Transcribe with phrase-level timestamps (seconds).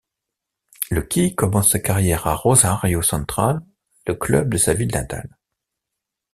[0.89, 3.61] Lequi commence sa carrière à Rosario Central,
[4.07, 5.37] le club de sa ville natale.